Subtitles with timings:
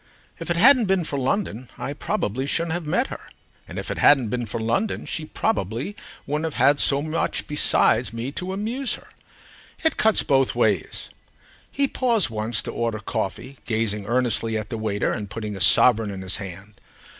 [0.39, 3.21] If it hadn't been for London I probably shouldn't have met her,
[3.67, 8.11] and if it hadn't been for London she probably wouldn't have had so much besides
[8.11, 9.09] me to amuse her.
[9.83, 11.11] It cuts both ways."
[11.71, 16.09] He paused once to order coffee, gazing earnestly at the waiter and putting a sovereign
[16.09, 16.81] in his hand.